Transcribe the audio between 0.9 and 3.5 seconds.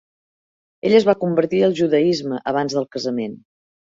es va convertir al judaisme abans del casament.